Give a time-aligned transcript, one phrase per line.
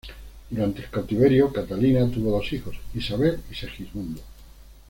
[0.49, 4.21] Durante el cautiverio, Catalina tuvo dos hijos, Isabel y Segismundo.